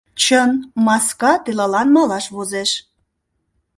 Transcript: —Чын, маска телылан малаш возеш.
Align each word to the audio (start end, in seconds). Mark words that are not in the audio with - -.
—Чын, 0.23 0.51
маска 0.85 1.33
телылан 1.43 1.87
малаш 1.95 2.25
возеш. 2.35 2.71